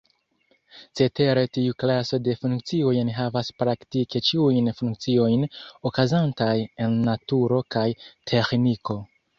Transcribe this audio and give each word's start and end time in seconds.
Cetere 0.99 1.43
tiu 1.57 1.75
klaso 1.83 2.19
de 2.29 2.35
funkcioj 2.39 2.95
enhavas 3.03 3.51
praktike 3.61 4.23
ĉiujn 4.31 4.73
funkciojn 4.81 5.47
okazantaj 5.93 6.53
en 6.87 7.01
naturo 7.13 7.65
kaj 7.79 7.87
teĥniko. 8.35 9.03